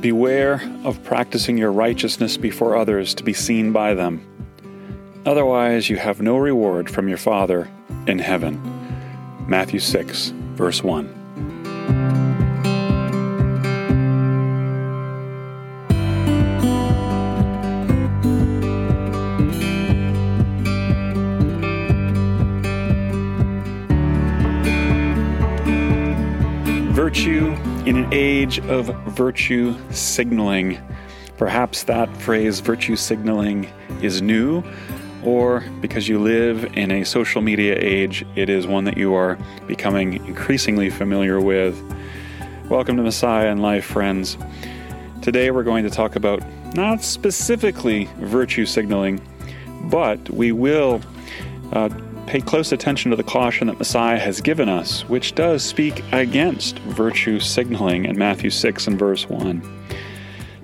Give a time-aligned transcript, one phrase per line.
[0.00, 4.24] Beware of practicing your righteousness before others to be seen by them.
[5.24, 7.68] Otherwise, you have no reward from your Father
[8.06, 8.60] in heaven.
[9.48, 11.12] Matthew 6, verse 1.
[26.92, 27.56] Virtue
[27.86, 30.76] in an age of virtue signaling.
[31.38, 33.70] Perhaps that phrase, virtue signaling,
[34.02, 34.64] is new,
[35.24, 39.38] or because you live in a social media age, it is one that you are
[39.68, 41.80] becoming increasingly familiar with.
[42.68, 44.36] Welcome to Messiah and Life, friends.
[45.22, 46.42] Today we're going to talk about
[46.74, 49.20] not specifically virtue signaling,
[49.84, 51.00] but we will
[51.70, 51.88] uh,
[52.26, 56.78] pay close attention to the caution that Messiah has given us, which does speak against
[56.80, 59.62] virtue signaling in Matthew 6 and verse 1.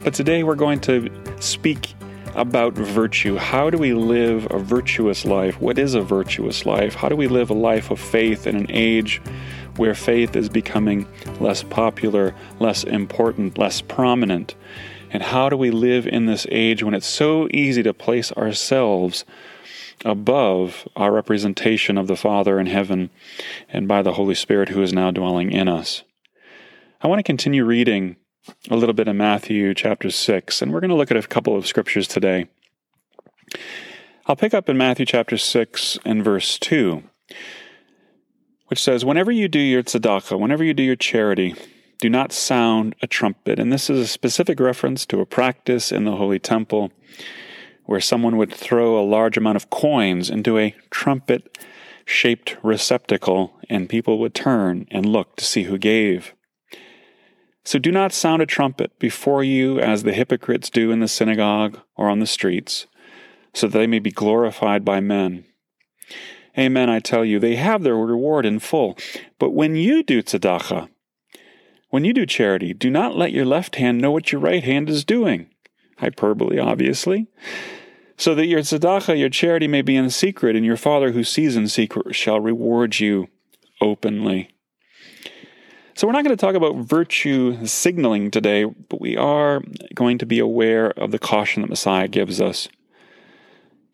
[0.01, 1.09] But today we're going to
[1.41, 1.95] speak
[2.35, 3.37] about virtue.
[3.37, 5.61] How do we live a virtuous life?
[5.61, 6.95] What is a virtuous life?
[6.95, 9.21] How do we live a life of faith in an age
[9.77, 11.07] where faith is becoming
[11.41, 14.57] less popular, less important, less prominent?
[15.11, 19.25] And how do we live in this age when it's so easy to place ourselves
[20.05, 23.11] above our representation of the Father in heaven
[23.69, 26.03] and by the Holy Spirit who is now dwelling in us.
[27.01, 28.17] I want to continue reading
[28.71, 31.57] a little bit in Matthew chapter 6, and we're going to look at a couple
[31.57, 32.49] of scriptures today.
[34.27, 37.03] I'll pick up in Matthew chapter 6 and verse 2,
[38.69, 41.55] which says, Whenever you do your tzedakah, whenever you do your charity,
[41.99, 43.59] do not sound a trumpet.
[43.59, 46.91] And this is a specific reference to a practice in the Holy Temple
[47.93, 51.59] where someone would throw a large amount of coins into a trumpet
[52.07, 56.33] shaped receptacle, and people would turn and look to see who gave.
[57.67, 61.81] So do not sound a trumpet before you as the hypocrites do in the synagogue
[61.95, 62.87] or on the streets,
[63.53, 65.45] so that they may be glorified by men.
[66.57, 68.97] Amen, I tell you, they have their reward in full.
[69.39, 70.89] But when you do tzedakah,
[71.91, 74.89] when you do charity, do not let your left hand know what your right hand
[74.89, 75.51] is doing
[76.03, 77.29] hyperbole, obviously,
[78.23, 81.57] so that your tzedakah, your charity, may be in secret, and your Father who sees
[81.57, 83.27] in secret shall reward you
[83.81, 84.49] openly.
[85.95, 89.61] So, we're not going to talk about virtue signaling today, but we are
[89.97, 92.69] going to be aware of the caution that Messiah gives us.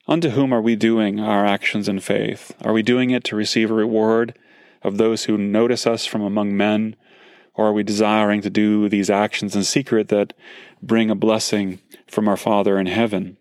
[0.07, 2.55] Unto whom are we doing our actions in faith?
[2.63, 4.39] Are we doing it to receive a reward
[4.83, 6.97] of those who notice us from among men?
[7.55, 10.35] Or are we desiring to do these actions in secret that
[10.83, 13.38] bring a blessing from our Father in heaven?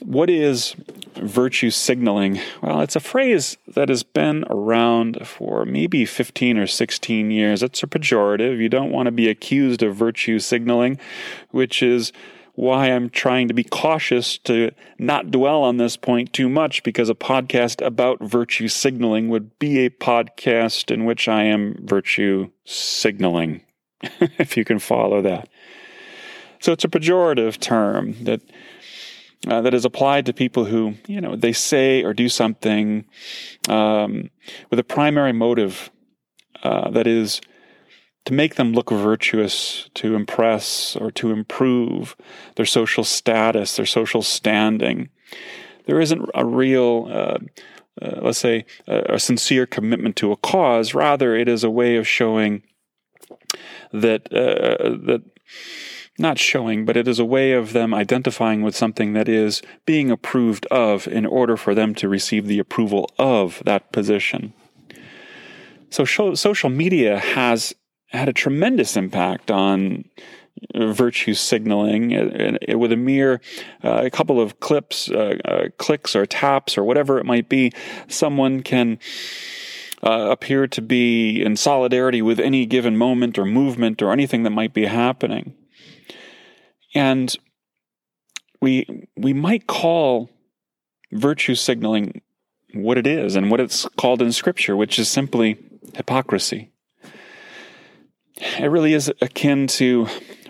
[0.00, 0.74] What is
[1.14, 2.38] virtue signaling?
[2.62, 7.62] Well, it's a phrase that has been around for maybe 15 or 16 years.
[7.62, 8.58] It's a pejorative.
[8.58, 10.98] You don't want to be accused of virtue signaling,
[11.50, 12.12] which is
[12.56, 17.08] why I'm trying to be cautious to not dwell on this point too much because
[17.08, 23.62] a podcast about virtue signaling would be a podcast in which I am virtue signaling,
[24.02, 25.48] if you can follow that.
[26.60, 28.40] So it's a pejorative term that
[29.46, 33.04] uh, that is applied to people who, you know, they say or do something
[33.68, 34.30] um,
[34.70, 35.90] with a primary motive
[36.62, 37.40] uh, that is
[38.24, 42.16] to make them look virtuous, to impress, or to improve
[42.56, 45.08] their social status, their social standing.
[45.86, 47.38] There isn't a real, uh,
[48.02, 50.92] uh, let's say, a, a, sincere commitment to a cause.
[50.92, 52.64] Rather, it is a way of showing
[53.92, 55.22] that uh, that
[56.18, 60.10] not showing, but it is a way of them identifying with something that is being
[60.10, 64.52] approved of in order for them to receive the approval of that position.
[65.90, 67.74] So, social media has
[68.08, 70.04] had a tremendous impact on
[70.74, 73.40] virtue signaling with a mere
[73.84, 77.70] uh, a couple of clips uh, uh, clicks or taps or whatever it might be
[78.08, 78.98] someone can
[80.02, 84.50] uh, appear to be in solidarity with any given moment or movement or anything that
[84.50, 85.52] might be happening
[86.96, 87.36] and
[88.60, 90.30] we we might call
[91.12, 92.20] virtue signaling
[92.74, 95.56] what it is and what it's called in scripture which is simply
[95.94, 96.70] hypocrisy
[98.36, 100.08] it really is akin to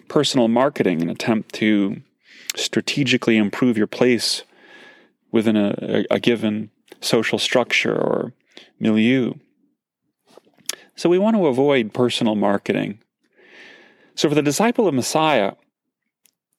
[0.08, 2.02] personal marketing, an attempt to
[2.56, 4.42] strategically improve your place
[5.30, 6.70] within a, a, given
[7.00, 8.32] social structure or
[8.80, 9.34] milieu.
[10.96, 13.00] So we want to avoid personal marketing.
[14.14, 15.52] So for the disciple of Messiah,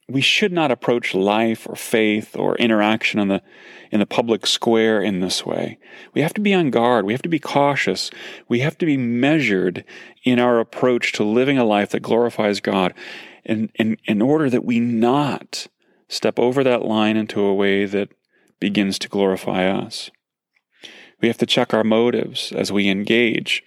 [0.10, 3.42] we should not approach life or faith or interaction in the
[3.92, 5.80] in the public square in this way.
[6.14, 7.06] We have to be on guard.
[7.06, 8.12] We have to be cautious.
[8.48, 9.86] We have to be measured
[10.24, 12.94] in our approach to living a life that glorifies God
[13.46, 15.68] in, in, in order that we not
[16.10, 18.10] step over that line into a way that
[18.60, 20.12] begins to glorify us.
[21.22, 23.64] We have to check our motives as we engage,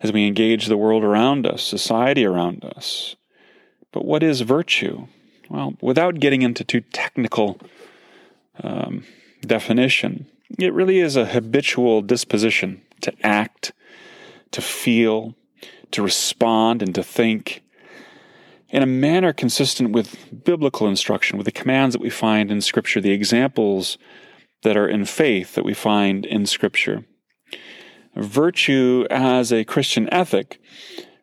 [0.00, 3.16] as we engage the world around us, society around us.
[3.90, 5.06] But what is virtue?
[5.48, 7.60] Well, without getting into too technical
[8.62, 9.04] um,
[9.42, 10.26] definition,
[10.58, 13.72] it really is a habitual disposition to act,
[14.52, 15.34] to feel,
[15.90, 17.62] to respond, and to think
[18.70, 23.00] in a manner consistent with biblical instruction, with the commands that we find in Scripture,
[23.00, 23.98] the examples
[24.62, 27.04] that are in faith that we find in Scripture.
[28.16, 30.60] Virtue as a Christian ethic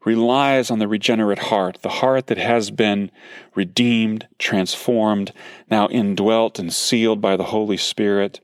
[0.06, 3.12] relies on the regenerate heart, the heart that has been
[3.56, 5.32] redeemed, transformed,
[5.70, 8.40] now indwelt and sealed by the Holy Spirit.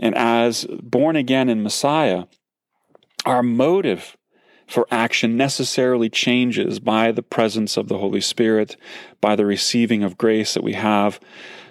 [0.00, 2.24] And as born again in Messiah,
[3.26, 4.16] our motive
[4.66, 8.76] for action necessarily changes by the presence of the Holy Spirit,
[9.20, 11.18] by the receiving of grace that we have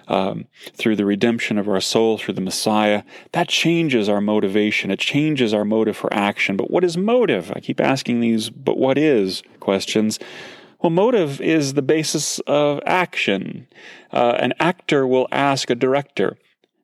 [0.08, 3.02] um, through the redemption of our soul, through the Messiah,
[3.32, 4.90] that changes our motivation.
[4.90, 6.56] It changes our motive for action.
[6.56, 7.52] But what is motive?
[7.54, 10.18] I keep asking these, but what is questions.
[10.80, 13.66] Well, motive is the basis of action.
[14.12, 16.36] Uh, an actor will ask a director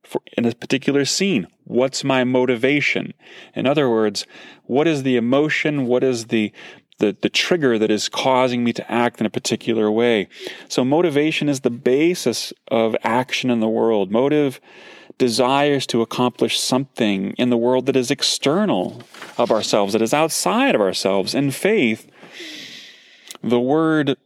[0.03, 3.15] for, in a particular scene, what's my motivation?
[3.55, 4.27] In other words,
[4.65, 5.87] what is the emotion?
[5.87, 6.53] What is the
[6.99, 10.29] the, the trigger that is causing me to act in a particular way.
[10.69, 14.11] So motivation is the basis of action in the world.
[14.11, 14.61] Motive
[15.19, 19.02] desires to accomplish something in the world that is external
[19.38, 21.35] of ourselves, that is outside of ourselves.
[21.35, 22.11] In faith,
[23.43, 24.17] the word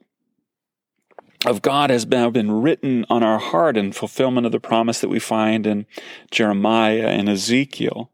[1.46, 5.08] of God has now been written on our heart in fulfillment of the promise that
[5.08, 5.86] we find in
[6.30, 8.10] Jeremiah and Ezekiel.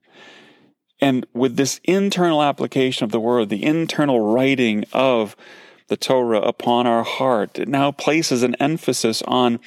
[1.05, 5.37] And with this internal application of the word, the internal writing of
[5.89, 9.61] the Torah upon our heart, it now places an emphasis on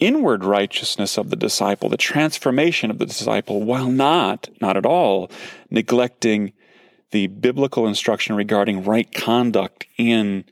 [0.00, 5.30] inward righteousness of the disciple, the transformation of the disciple, while not, not at all,
[5.70, 6.52] neglecting
[7.12, 10.44] the biblical instruction regarding right conduct in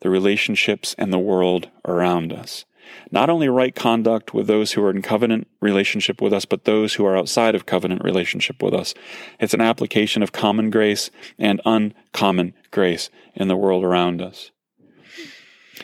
[0.00, 2.66] the relationships and the world around us
[3.10, 6.94] not only right conduct with those who are in covenant relationship with us, but those
[6.94, 8.94] who are outside of covenant relationship with us.
[9.40, 14.50] It's an application of common grace and uncommon grace in the world around us.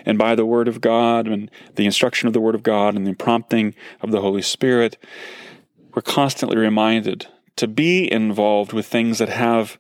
[0.05, 3.07] And by the Word of God and the instruction of the Word of God and
[3.07, 4.97] the prompting of the Holy Spirit,
[5.95, 7.27] we're constantly reminded
[7.57, 9.79] to be involved with things that have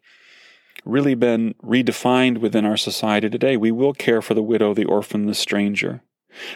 [0.84, 3.56] really been redefined within our society today.
[3.56, 6.02] We will care for the widow, the orphan, the stranger.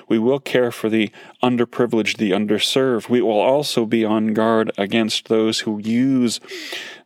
[0.08, 1.10] We will care for the
[1.42, 3.08] underprivileged, the underserved.
[3.08, 6.40] We will also be on guard against those who use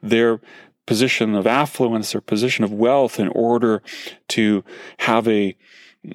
[0.03, 0.41] their
[0.87, 3.83] position of affluence, their position of wealth in order
[4.29, 4.65] to
[4.99, 5.57] have a,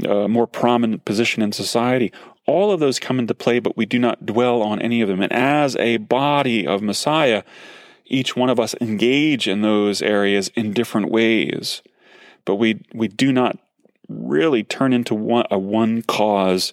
[0.08, 2.12] a more prominent position in society.
[2.46, 5.22] All of those come into play, but we do not dwell on any of them.
[5.22, 7.44] And as a body of Messiah,
[8.06, 11.82] each one of us engage in those areas in different ways.
[12.44, 13.58] But we, we do not
[14.08, 16.72] really turn into one, a one cause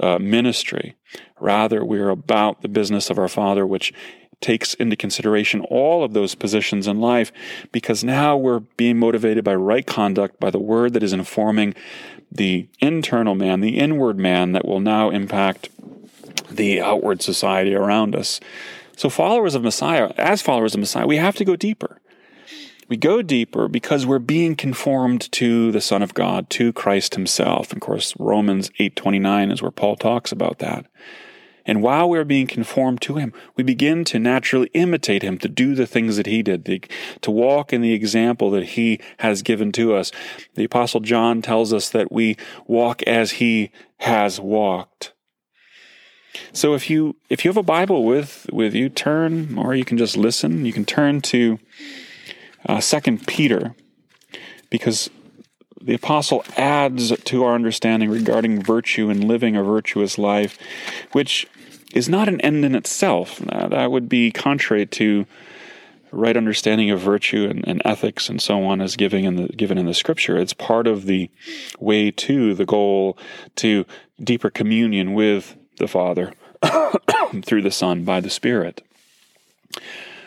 [0.00, 0.96] uh, ministry.
[1.40, 3.92] Rather, we're about the business of our Father, which
[4.40, 7.32] takes into consideration all of those positions in life
[7.70, 11.74] because now we're being motivated by right conduct, by the word that is informing
[12.30, 15.68] the internal man, the inward man that will now impact
[16.50, 18.40] the outward society around us.
[18.96, 22.01] So, followers of Messiah, as followers of Messiah, we have to go deeper.
[22.92, 27.72] We go deeper because we're being conformed to the Son of God, to Christ himself.
[27.72, 30.84] Of course, Romans 8:29 is where Paul talks about that.
[31.64, 35.74] And while we're being conformed to him, we begin to naturally imitate him, to do
[35.74, 36.86] the things that he did,
[37.22, 40.12] to walk in the example that he has given to us.
[40.56, 43.70] The apostle John tells us that we walk as he
[44.00, 45.14] has walked.
[46.52, 49.96] So if you if you have a Bible with with you, turn or you can
[49.96, 50.66] just listen.
[50.66, 51.58] You can turn to
[52.66, 53.74] uh, Second Peter,
[54.70, 55.10] because
[55.80, 60.58] the apostle adds to our understanding regarding virtue and living a virtuous life,
[61.12, 61.46] which
[61.92, 63.38] is not an end in itself.
[63.38, 65.26] that would be contrary to
[66.12, 69.78] right understanding of virtue and, and, ethics and so on as given in the given
[69.78, 70.36] in the scripture.
[70.36, 71.30] It's part of the
[71.80, 73.16] way to the goal
[73.56, 73.86] to
[74.22, 76.34] deeper communion with the Father
[77.42, 78.82] through the Son by the Spirit.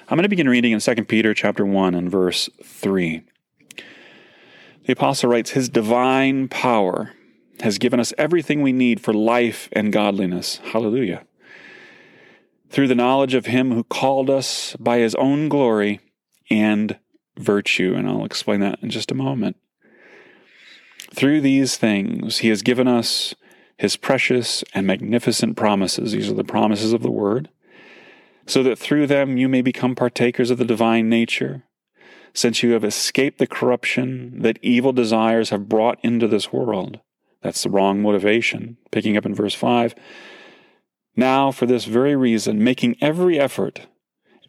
[0.07, 3.23] I'm going to begin reading in 2 Peter chapter 1 and verse 3.
[4.85, 7.13] The apostle writes, His divine power
[7.61, 10.57] has given us everything we need for life and godliness.
[10.57, 11.25] Hallelujah.
[12.69, 16.01] Through the knowledge of Him who called us by His own glory
[16.51, 16.99] and
[17.39, 17.95] virtue.
[17.95, 19.57] And I'll explain that in just a moment.
[21.15, 23.33] Through these things, He has given us
[23.79, 26.11] His precious and magnificent promises.
[26.11, 27.49] These are the promises of the Word,
[28.45, 31.63] so that through them you may become partakers of the divine nature,
[32.33, 36.99] since you have escaped the corruption that evil desires have brought into this world.
[37.41, 38.77] That's the wrong motivation.
[38.91, 39.95] Picking up in verse 5.
[41.15, 43.87] Now, for this very reason, making every effort,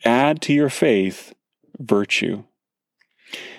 [0.05, 1.35] add to your faith
[1.79, 2.45] virtue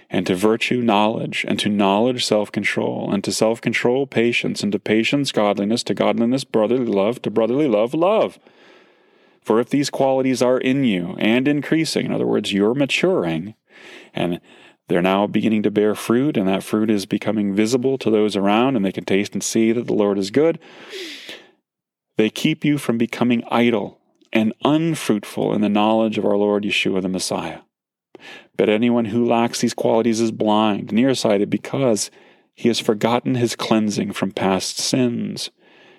[0.10, 4.72] and to virtue knowledge, and to knowledge self control, and to self control patience, and
[4.72, 8.40] to patience godliness, to godliness brotherly love, to brotherly love love.
[9.48, 13.56] For if these qualities are in you and increasing, in other words, you're maturing,
[14.14, 14.42] and
[14.90, 18.76] they're now beginning to bear fruit, and that fruit is becoming visible to those around,
[18.76, 20.60] and they can taste and see that the Lord is good,
[22.18, 24.02] they keep you from becoming idle
[24.34, 27.60] and unfruitful in the knowledge of our Lord Yeshua the Messiah.
[28.58, 32.12] But anyone who lacks these qualities is blind, nearsighted, because
[32.54, 35.52] he has forgotten his cleansing from past sins.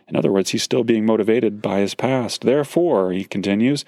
[0.08, 2.42] In other words, he's still being motivated by his past.
[2.42, 3.84] Therefore, he continues,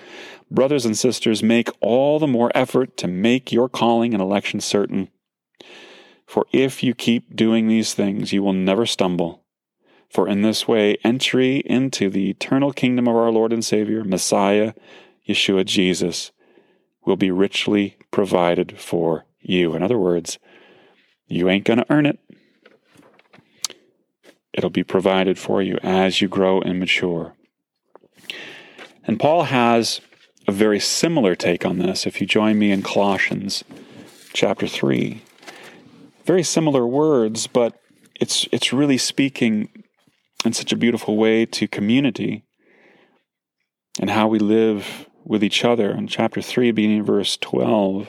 [0.51, 5.09] brothers and sisters, make all the more effort to make your calling and election certain.
[6.27, 9.43] For if you keep doing these things, you will never stumble.
[10.11, 14.75] For in this way, entry into the eternal kingdom of our Lord and Savior, Messiah,
[15.27, 16.33] Yeshua Jesus,
[17.05, 19.75] will be richly provided for you.
[19.75, 20.39] In other words,
[21.27, 22.19] you ain't going to earn it.
[24.53, 27.35] It'll be provided for you as you grow and mature.
[29.05, 30.01] And Paul has
[30.47, 33.65] a very similar take on this if you join me in Colossians
[34.33, 35.23] chapter 3.
[36.25, 37.75] Very similar words, but
[38.21, 39.69] it's it's really speaking
[40.45, 42.45] in such a beautiful way to community
[44.01, 48.09] and how we live with each other in chapter 3, beginning verse 12.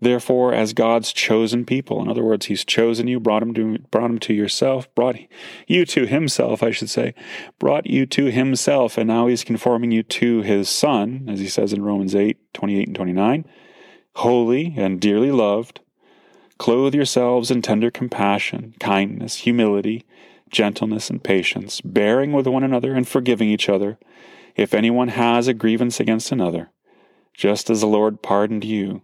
[0.00, 4.10] Therefore, as God's chosen people, in other words, He's chosen you, brought him to brought
[4.10, 5.16] him to yourself, brought
[5.66, 7.14] you to Himself, I should say,
[7.58, 11.72] brought you to Himself, and now He's conforming you to His Son, as He says
[11.72, 13.44] in Romans 8, 28 and 29,
[14.16, 15.80] holy and dearly loved.
[16.58, 20.04] Clothe yourselves in tender compassion, kindness, humility,
[20.50, 23.98] gentleness, and patience, bearing with one another and forgiving each other
[24.56, 26.70] if anyone has a grievance against another,
[27.32, 29.02] just as the Lord pardoned you,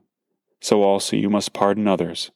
[0.60, 2.30] so also you must pardon others.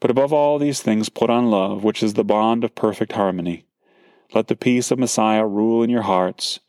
[0.00, 3.64] But above all these things, put on love, which is the bond of perfect harmony.
[4.34, 6.60] Let the peace of Messiah rule in your hearts.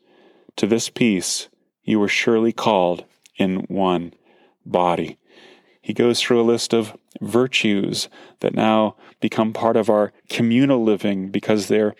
[0.56, 1.48] To this peace
[1.84, 3.04] you were surely called
[3.36, 4.14] in one
[4.64, 5.18] body.
[5.80, 8.08] He goes through a list of virtues
[8.40, 11.94] that now become part of our communal living because they're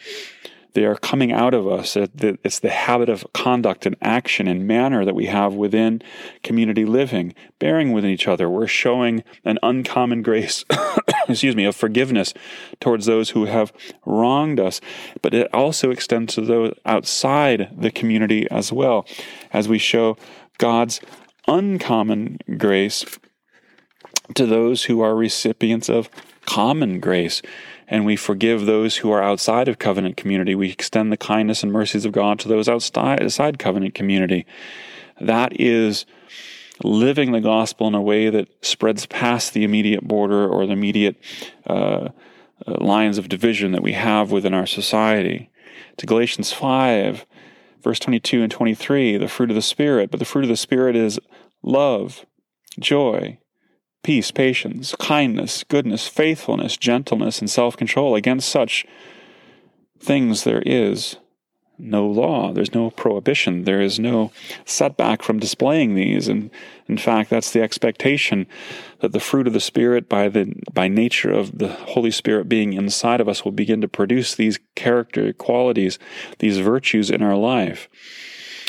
[0.74, 1.96] they are coming out of us.
[1.96, 6.02] It's the habit of conduct and action and manner that we have within
[6.42, 8.50] community living, bearing with each other.
[8.50, 10.64] We're showing an uncommon grace,
[11.28, 12.34] excuse me, of forgiveness
[12.80, 13.72] towards those who have
[14.04, 14.80] wronged us.
[15.22, 19.06] But it also extends to those outside the community as well,
[19.52, 20.16] as we show
[20.58, 21.00] God's
[21.46, 23.04] uncommon grace
[24.34, 26.08] to those who are recipients of
[26.46, 27.42] common grace
[27.88, 30.54] and we forgive those who are outside of covenant community.
[30.54, 34.46] We extend the kindness and mercies of God to those outside covenant community.
[35.20, 36.06] That is
[36.82, 41.16] living the gospel in a way that spreads past the immediate border or the immediate
[41.66, 42.08] uh,
[42.66, 45.50] uh lines of division that we have within our society.
[45.98, 47.24] To Galatians 5,
[47.82, 50.10] verse 22 and 23, the fruit of the Spirit.
[50.10, 51.20] But the fruit of the Spirit is
[51.62, 52.26] love,
[52.80, 53.38] joy,
[54.04, 58.14] peace, patience, kindness, goodness, faithfulness, gentleness, and self control.
[58.14, 58.86] Against such
[59.98, 61.16] things there is
[61.76, 64.30] no law, there's no prohibition, there is no
[64.64, 66.28] setback from displaying these.
[66.28, 66.50] And
[66.86, 68.46] in fact, that's the expectation
[69.00, 72.74] that the fruit of the Spirit, by the by nature of the Holy Spirit being
[72.74, 75.98] inside of us, will begin to produce these character qualities,
[76.38, 77.88] these virtues in our life.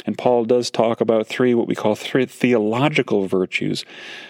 [0.06, 3.86] And Paul does talk about three, what we call three theological virtues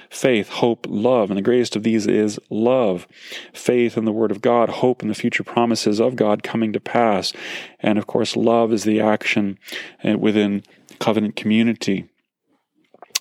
[0.09, 1.29] faith, hope, love.
[1.29, 3.05] And the greatest of these is love.
[3.53, 6.79] Faith in the Word of God, hope in the future promises of God coming to
[6.79, 7.33] pass.
[7.81, 9.59] And of course, love is the action
[10.03, 10.63] uh, within
[10.99, 12.07] covenant community,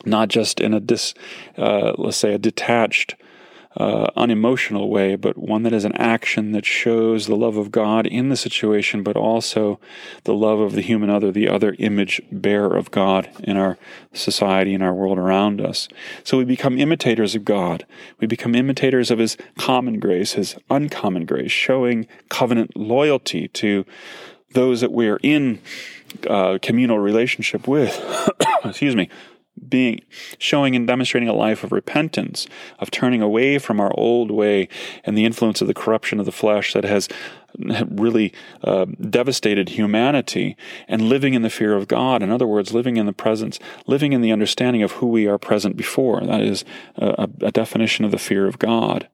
[0.05, 1.15] not just in a dis,
[1.59, 3.17] uh, let's say, a detached
[3.77, 8.07] uh, unemotional way, but one that is an action that shows the love of God
[8.07, 9.81] in the situation, but also
[10.25, 13.77] the love of the human other, the other image bearer of God in our
[14.13, 15.89] society, in our world around us.
[16.23, 17.85] So we become imitators of God.
[18.21, 23.85] We become imitators of His common grace, His uncommon grace, showing covenant loyalty to
[24.53, 25.61] those that we're in
[26.31, 28.01] uh, communal relationship with.
[28.65, 29.11] Excuse me
[29.69, 30.01] being
[30.39, 32.47] showing and demonstrating a life of repentance,
[32.79, 34.69] of turning away from our old way
[35.05, 37.09] and the influence of the corruption of the flesh that has
[37.89, 38.33] really
[38.63, 40.57] uh, devastated humanity,
[40.89, 42.23] and living in the fear of God.
[42.23, 45.39] In other words, living in the presence, living in the understanding of who we are
[45.39, 46.21] present before.
[46.21, 46.65] That is
[46.97, 49.09] a, a definition of the fear of God.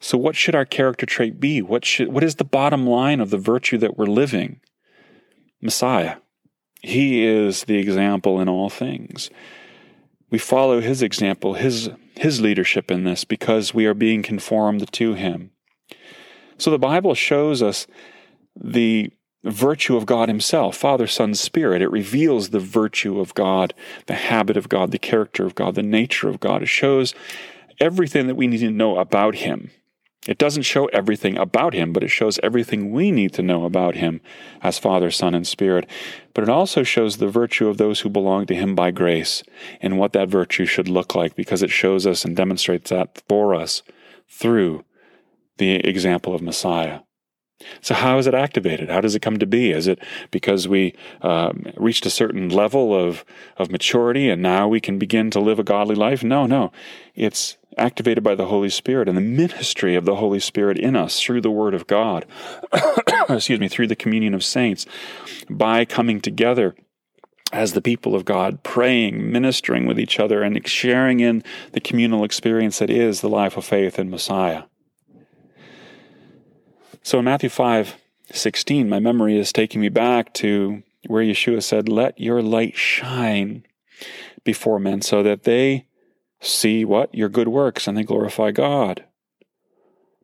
[0.00, 1.62] So, what should our character trait be?
[1.62, 4.60] What should what is the bottom line of the virtue that we're living?
[5.62, 6.16] Messiah.
[6.84, 9.30] He is the example in all things.
[10.30, 15.14] We follow his example, his, his leadership in this, because we are being conformed to
[15.14, 15.50] him.
[16.58, 17.86] So the Bible shows us
[18.54, 19.10] the
[19.44, 21.82] virtue of God Himself, Father, Son, Spirit.
[21.82, 23.74] It reveals the virtue of God,
[24.06, 26.62] the habit of God, the character of God, the nature of God.
[26.62, 27.14] It shows
[27.80, 29.70] everything that we need to know about Him.
[30.26, 33.96] It doesn't show everything about him, but it shows everything we need to know about
[33.96, 34.22] him
[34.62, 35.88] as Father, Son, and Spirit.
[36.32, 39.42] But it also shows the virtue of those who belong to him by grace
[39.82, 43.54] and what that virtue should look like because it shows us and demonstrates that for
[43.54, 43.82] us
[44.28, 44.84] through
[45.58, 47.00] the example of Messiah.
[47.80, 48.90] So, how is it activated?
[48.90, 49.70] How does it come to be?
[49.70, 49.98] Is it
[50.30, 53.24] because we um, reached a certain level of,
[53.56, 56.24] of maturity and now we can begin to live a godly life?
[56.24, 56.72] No, no.
[57.14, 61.20] It's activated by the Holy Spirit and the ministry of the Holy Spirit in us
[61.20, 62.26] through the Word of God,
[63.28, 64.86] excuse me, through the communion of saints,
[65.50, 66.74] by coming together
[67.52, 72.24] as the people of God, praying, ministering with each other, and sharing in the communal
[72.24, 74.64] experience that is the life of faith in Messiah.
[77.02, 77.96] So in Matthew 5
[78.32, 83.64] 16, my memory is taking me back to where Yeshua said, Let your light shine
[84.42, 85.86] before men so that they
[86.44, 87.14] see what?
[87.14, 89.04] Your good works and they glorify God.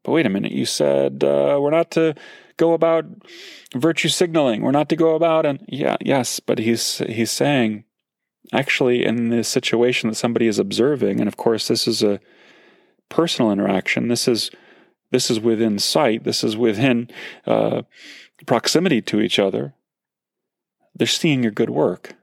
[0.03, 2.15] But wait a minute, you said uh, we're not to
[2.57, 3.05] go about
[3.75, 4.63] virtue signaling.
[4.63, 7.85] We're not to go about and yeah, yes, but he's he's saying
[8.53, 12.21] actually in this situation that somebody is observing, and of course this is a
[13.09, 14.09] personal interaction.
[14.09, 14.51] This is
[15.11, 16.25] this is within sight.
[16.25, 17.11] This is within
[17.47, 17.83] uh,
[18.47, 19.75] proximity to each other.
[20.95, 22.15] They're seeing your good work.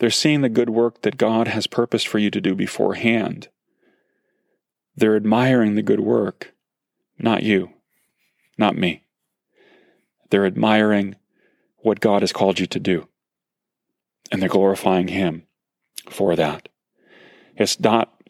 [0.00, 3.48] They're seeing the good work that God has purposed for you to do beforehand.
[4.96, 6.54] They're admiring the good work,
[7.18, 7.74] not you,
[8.56, 9.04] not me.
[10.30, 11.16] They're admiring
[11.82, 13.08] what God has called you to do,
[14.32, 15.42] and they're glorifying Him
[16.08, 16.70] for that.
[17.56, 18.22] It's not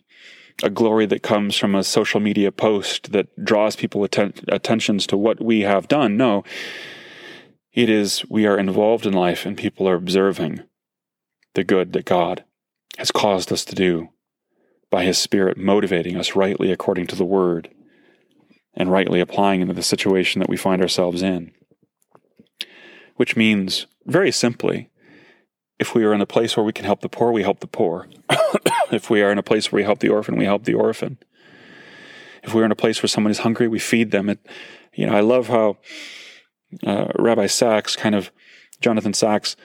[0.65, 5.17] a glory that comes from a social media post that draws people atten- attentions to
[5.17, 6.17] what we have done.
[6.17, 6.43] No,
[7.73, 10.65] it is we are involved in life and people are observing
[11.55, 12.45] the good that God
[12.99, 14.11] has caused us to do
[14.91, 17.71] by His Spirit motivating us rightly according to the Word
[18.75, 21.53] and rightly applying into the situation that we find ourselves in.
[23.17, 24.91] Which means, very simply,
[25.79, 27.67] if we are in a place where we can help the poor, we help the
[27.67, 28.07] poor.
[28.93, 31.19] if we are in a place where we help the orphan, we help the orphan.
[32.43, 34.29] If we're in a place where someone is hungry, we feed them.
[34.29, 34.47] It,
[34.95, 35.79] you know, I love how
[36.87, 38.31] uh, Rabbi Sacks kind of
[38.81, 39.57] Jonathan Sacks,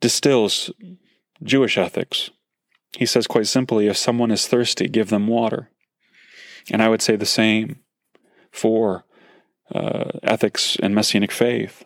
[0.00, 0.70] distills
[1.42, 2.30] Jewish ethics.
[2.96, 5.70] He says quite simply if someone is thirsty, give them water.
[6.70, 7.80] And I would say the same
[8.50, 9.04] for
[9.74, 11.84] uh, ethics and messianic faith.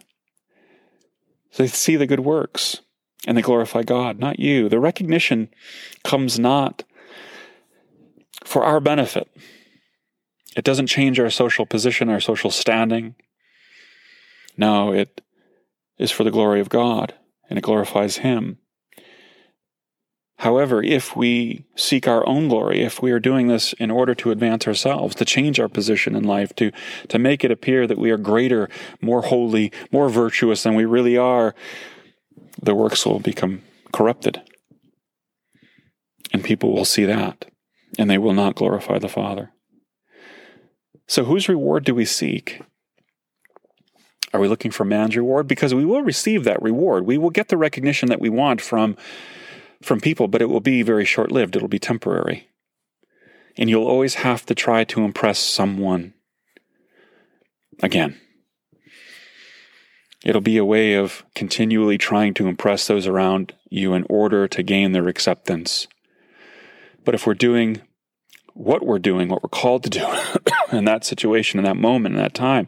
[1.57, 2.81] they see the good works
[3.27, 4.68] and they glorify God, not you.
[4.68, 5.49] The recognition
[6.05, 6.85] comes not
[8.44, 9.29] for our benefit.
[10.57, 13.14] It doesn't change our social position, our social standing.
[14.57, 15.20] No, it
[15.99, 17.14] is for the glory of God
[17.50, 18.58] and it glorifies Him.
[20.38, 24.30] However, if we seek our own glory, if we are doing this in order to
[24.30, 26.72] advance ourselves, to change our position in life, to,
[27.08, 28.70] to make it appear that we are greater,
[29.02, 31.54] more holy, more virtuous than we really are,
[32.62, 33.60] the works will become
[33.92, 34.40] corrupted.
[36.32, 37.44] And people will see that,
[37.98, 39.52] and they will not glorify the Father.
[41.06, 42.62] So, whose reward do we seek?
[44.33, 45.49] Are we looking for man's reward?
[45.49, 47.05] Because we will receive that reward.
[47.05, 48.97] We will get the recognition that we want from
[49.83, 51.57] from people, but it will be very short lived.
[51.57, 52.49] It'll be temporary.
[53.57, 56.12] And you'll always have to try to impress someone
[57.83, 58.21] again.
[60.25, 64.62] It'll be a way of continually trying to impress those around you in order to
[64.62, 65.87] gain their acceptance.
[67.05, 67.81] But if we're doing
[68.53, 70.07] what we're doing, what we're called to do
[70.77, 72.66] in that situation, in that moment, in that time,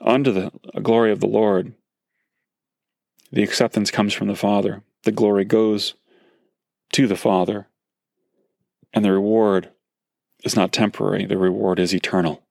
[0.00, 1.74] under the glory of the Lord,
[3.30, 4.82] the acceptance comes from the Father.
[5.04, 5.94] The glory goes
[6.92, 7.68] to the Father.
[8.92, 9.70] And the reward
[10.44, 12.42] is not temporary, the reward is eternal.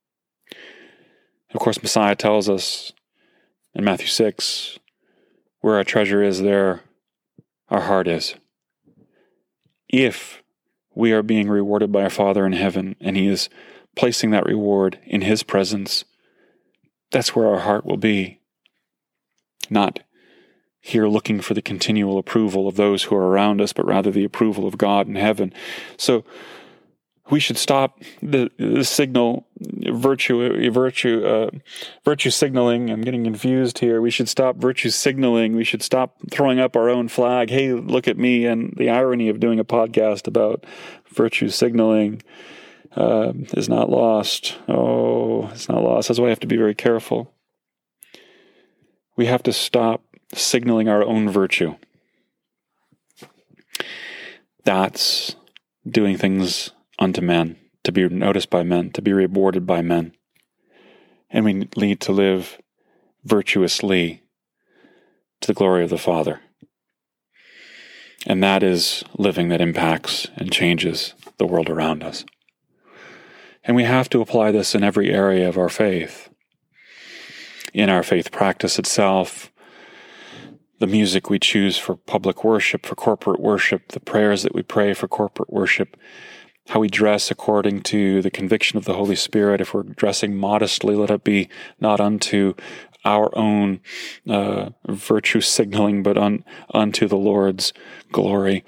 [1.53, 2.91] Of course, Messiah tells us
[3.73, 4.79] in Matthew 6
[5.61, 6.81] where our treasure is, there
[7.69, 8.35] our heart is.
[9.89, 10.43] If
[10.93, 13.49] we are being rewarded by our Father in heaven and He is
[13.95, 16.05] placing that reward in His presence,
[17.11, 18.41] that's where our heart will be.
[19.69, 19.99] Not
[20.79, 24.23] here looking for the continual approval of those who are around us, but rather the
[24.23, 25.53] approval of God in heaven.
[25.97, 26.23] So
[27.29, 31.49] we should stop the, the signal virtue virtue uh,
[32.05, 32.89] virtue signaling.
[32.89, 34.01] I'm getting confused here.
[34.01, 35.55] We should stop virtue signaling.
[35.55, 37.49] We should stop throwing up our own flag.
[37.49, 38.45] Hey, look at me!
[38.45, 40.65] And the irony of doing a podcast about
[41.09, 42.21] virtue signaling
[42.97, 44.57] uh, is not lost.
[44.67, 46.07] Oh, it's not lost.
[46.07, 47.31] That's why I have to be very careful.
[49.15, 51.75] We have to stop signaling our own virtue.
[54.63, 55.35] That's
[55.87, 60.13] doing things unto men, to be noticed by men, to be rewarded by men.
[61.29, 62.57] And we need to live
[63.23, 64.23] virtuously
[65.41, 66.41] to the glory of the Father.
[68.25, 72.25] And that is living that impacts and changes the world around us.
[73.67, 76.29] And we have to apply this in every area of our faith.
[77.73, 79.51] In our faith practice itself,
[80.79, 84.93] the music we choose for public worship, for corporate worship, the prayers that we pray
[84.93, 85.97] for corporate worship,
[86.69, 89.59] how we dress according to the conviction of the Holy Spirit.
[89.59, 91.49] If we're dressing modestly, let it be
[91.79, 92.53] not unto
[93.05, 93.79] our own
[94.29, 97.73] uh, virtue signaling, but un, unto the Lord's
[98.11, 98.63] glory.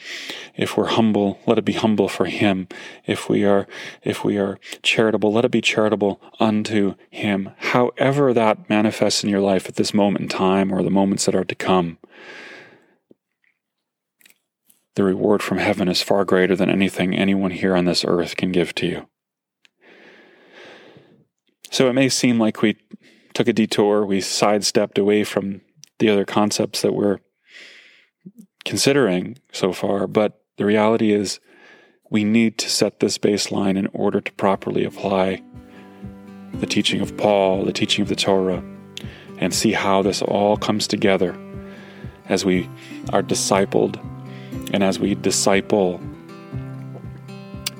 [0.55, 2.67] If we're humble, let it be humble for Him.
[3.05, 3.67] If we are,
[4.03, 7.51] if we are charitable, let it be charitable unto Him.
[7.57, 11.35] However that manifests in your life at this moment in time, or the moments that
[11.35, 11.97] are to come
[14.99, 18.51] the reward from heaven is far greater than anything anyone here on this earth can
[18.51, 19.07] give to you.
[21.71, 22.75] So it may seem like we
[23.33, 25.61] took a detour, we sidestepped away from
[25.99, 27.19] the other concepts that we're
[28.65, 31.39] considering so far, but the reality is
[32.09, 35.41] we need to set this baseline in order to properly apply
[36.55, 38.63] the teaching of Paul, the teaching of the Torah,
[39.37, 41.37] and see how this all comes together
[42.27, 42.69] as we
[43.13, 43.97] are discipled
[44.73, 46.01] and as we disciple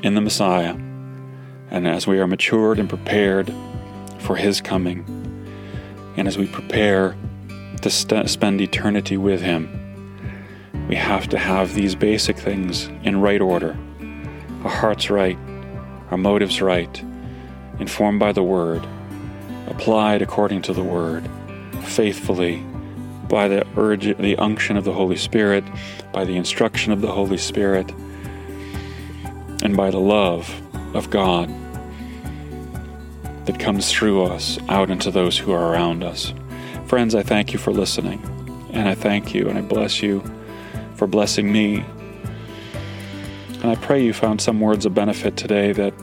[0.04, 0.74] in the Messiah,
[1.72, 3.54] and as we are matured and prepared
[4.20, 5.19] for His coming,
[6.20, 7.16] and as we prepare
[7.82, 9.70] to st- spend eternity with Him,
[10.90, 13.78] we have to have these basic things in right order.
[14.66, 15.38] Our hearts right,
[16.12, 17.02] our motives right,
[17.80, 18.86] informed by the Word,
[19.68, 21.26] applied according to the Word,
[21.84, 22.66] faithfully
[23.30, 25.64] by the urge, the unction of the Holy Spirit,
[26.12, 27.90] by the instruction of the Holy Spirit,
[29.64, 30.62] and by the love
[30.94, 31.50] of God
[33.50, 36.36] that comes through us out into those who are around us.
[36.86, 38.22] Friends, I thank you for listening,
[38.74, 40.24] and I thank you and I bless you
[40.94, 41.84] for blessing me.
[43.54, 45.96] And I pray you found some words of benefit today that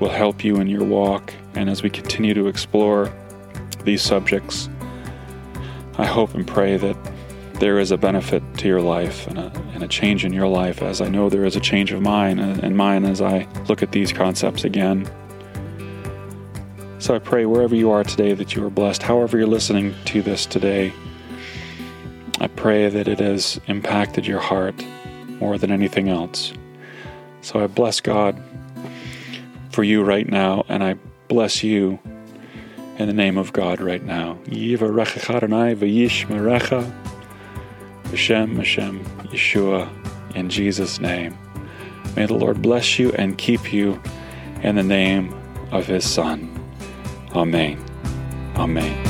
[0.00, 3.12] will help you in your walk and as we continue to explore
[3.84, 4.70] these subjects.
[5.98, 6.96] I hope and pray that
[7.56, 10.80] there is a benefit to your life and a, and a change in your life,
[10.80, 13.82] as I know there is a change of mine uh, and mine as I look
[13.82, 15.06] at these concepts again.
[17.00, 20.20] So I pray wherever you are today that you are blessed, however you're listening to
[20.20, 20.92] this today.
[22.40, 24.84] I pray that it has impacted your heart
[25.40, 26.52] more than anything else.
[27.40, 28.38] So I bless God
[29.70, 30.96] for you right now, and I
[31.28, 31.98] bless you
[32.98, 34.38] in the name of God right now.
[38.10, 41.34] Hashem Hashem Yeshua in Jesus' name.
[42.14, 43.98] May the Lord bless you and keep you
[44.62, 45.34] in the name
[45.72, 46.59] of His Son.
[47.34, 47.78] Amen.
[48.56, 49.09] Amen.